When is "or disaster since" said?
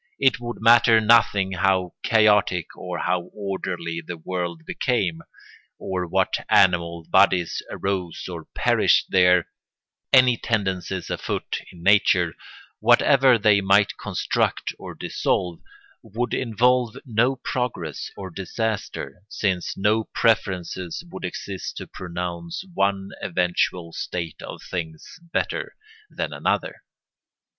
18.17-19.77